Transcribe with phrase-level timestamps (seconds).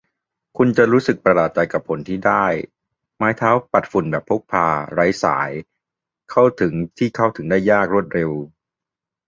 [0.57, 2.45] คุณจะรู้สึกประหลาดใจกับผลที่ได้
[3.17, 3.29] ไม้
[3.71, 5.51] ปัดฝุ่นแบบพกพา ไร้สาย
[6.31, 8.31] เข้าถึงที่เข้าถึงได้ยาก รวดเร็ว